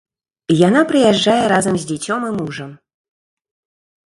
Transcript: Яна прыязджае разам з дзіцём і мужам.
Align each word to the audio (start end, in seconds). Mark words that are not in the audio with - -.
Яна 0.67 0.79
прыязджае 0.91 1.37
разам 1.53 1.75
з 1.83 1.91
дзіцём 1.91 2.21
і 2.31 2.33
мужам. 2.39 2.71